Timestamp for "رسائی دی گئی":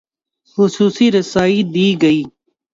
1.15-2.21